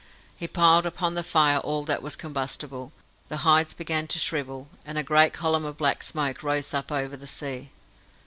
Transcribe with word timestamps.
He 0.35 0.47
piled 0.47 0.87
upon 0.87 1.13
the 1.13 1.21
fire 1.21 1.59
all 1.59 1.83
that 1.85 2.01
was 2.01 2.15
combustible, 2.15 2.91
the 3.29 3.37
hides 3.45 3.75
began 3.75 4.07
to 4.07 4.17
shrivel, 4.17 4.67
and 4.83 4.97
a 4.97 5.03
great 5.03 5.31
column 5.31 5.63
of 5.63 5.77
black 5.77 6.01
smoke 6.01 6.41
rose 6.41 6.73
up 6.73 6.91
over 6.91 7.15
the 7.15 7.27
sea. 7.27 7.69